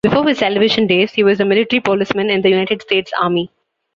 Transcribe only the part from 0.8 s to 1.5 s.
days, he was a